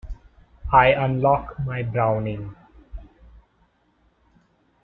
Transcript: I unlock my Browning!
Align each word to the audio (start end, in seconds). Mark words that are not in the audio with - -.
I 0.73 0.93
unlock 0.93 1.59
my 1.63 1.83
Browning! 1.83 2.55